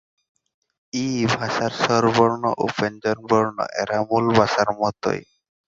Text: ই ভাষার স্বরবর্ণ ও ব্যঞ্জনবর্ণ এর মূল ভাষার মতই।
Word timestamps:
ই 0.93 1.07
ভাষার 1.33 1.71
স্বরবর্ণ 1.81 2.43
ও 2.57 2.63
ব্যঞ্জনবর্ণ 2.77 3.57
এর 3.81 3.89
মূল 4.09 4.25
ভাষার 4.39 4.69
মতই। 4.79 5.21